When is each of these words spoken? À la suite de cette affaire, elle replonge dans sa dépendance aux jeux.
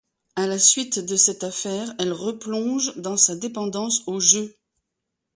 À 0.35 0.47
la 0.47 0.57
suite 0.57 0.97
de 0.97 1.15
cette 1.15 1.43
affaire, 1.43 1.93
elle 1.99 2.11
replonge 2.11 2.95
dans 2.97 3.17
sa 3.17 3.35
dépendance 3.35 4.01
aux 4.07 4.19
jeux. 4.19 4.55